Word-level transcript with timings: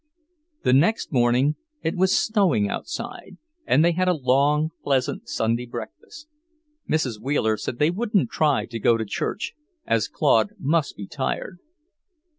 The 0.63 0.73
next 0.73 1.11
morning 1.11 1.57
it 1.83 1.95
was 1.95 2.17
snowing 2.17 2.67
outside, 2.67 3.37
and 3.67 3.85
they 3.85 3.91
had 3.91 4.07
a 4.07 4.15
long, 4.17 4.71
pleasant 4.83 5.29
Sunday 5.29 5.67
breakfast. 5.67 6.27
Mrs. 6.89 7.21
Wheeler 7.21 7.55
said 7.55 7.77
they 7.77 7.91
wouldn't 7.91 8.31
try 8.31 8.65
to 8.65 8.79
go 8.79 8.97
to 8.97 9.05
church, 9.05 9.53
as 9.85 10.07
Claude 10.07 10.53
must 10.57 10.97
be 10.97 11.05
tired. 11.05 11.59